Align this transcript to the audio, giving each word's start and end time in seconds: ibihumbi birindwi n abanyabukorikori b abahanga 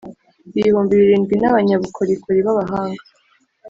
ibihumbi 0.59 0.93
birindwi 1.01 1.35
n 1.41 1.45
abanyabukorikori 1.49 2.39
b 2.45 2.47
abahanga 2.53 3.03